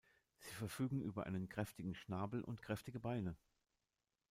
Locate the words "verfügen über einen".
0.55-1.47